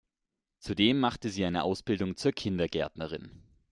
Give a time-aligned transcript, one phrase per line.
[0.57, 3.29] Zudem machte sie eine Ausbildung zur Kindergärtnerin.